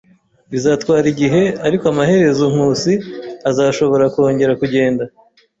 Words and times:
Bizatwara 0.51 1.05
igihe, 1.13 1.41
ariko 1.67 1.83
amaherezo 1.91 2.43
Nkusi 2.53 2.93
azashobora 3.49 4.05
kongera 4.13 4.53
kugenda. 4.61 5.03